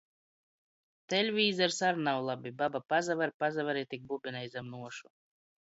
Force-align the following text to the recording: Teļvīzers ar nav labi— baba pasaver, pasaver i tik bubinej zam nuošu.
Teļvīzers 1.13 1.77
ar 1.89 2.01
nav 2.09 2.23
labi— 2.31 2.55
baba 2.63 2.83
pasaver, 2.95 3.37
pasaver 3.45 3.83
i 3.85 3.87
tik 3.95 4.11
bubinej 4.15 4.47
zam 4.57 4.75
nuošu. 4.75 5.17